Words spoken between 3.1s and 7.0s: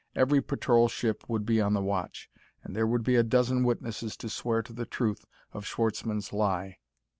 a dozen witnesses to swear to the truth of Schwartzmann's lie.